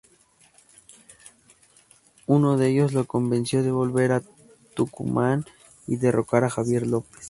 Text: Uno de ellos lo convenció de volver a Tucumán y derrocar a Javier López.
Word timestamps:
Uno 2.25 2.57
de 2.57 2.69
ellos 2.69 2.91
lo 2.91 3.05
convenció 3.05 3.61
de 3.61 3.69
volver 3.69 4.11
a 4.13 4.23
Tucumán 4.73 5.45
y 5.85 5.97
derrocar 5.97 6.43
a 6.43 6.49
Javier 6.49 6.87
López. 6.87 7.19